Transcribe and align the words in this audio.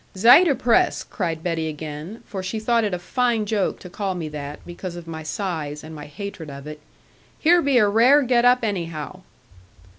'Zider 0.17 0.55
press,' 0.55 1.03
cried 1.03 1.43
Betty 1.43 1.67
again, 1.67 2.23
for 2.25 2.41
she 2.41 2.57
thought 2.59 2.83
it 2.83 2.91
a 2.91 2.97
fine 2.97 3.45
joke 3.45 3.77
to 3.81 3.87
call 3.87 4.15
me 4.15 4.27
that, 4.29 4.57
because 4.65 4.95
of 4.95 5.05
my 5.05 5.21
size, 5.21 5.83
and 5.83 5.93
my 5.93 6.07
hatred 6.07 6.49
of 6.49 6.65
it; 6.65 6.81
'here 7.37 7.61
be 7.61 7.77
a 7.77 7.87
rare 7.87 8.23
get 8.23 8.43
up, 8.43 8.63
anyhow.' 8.63 9.21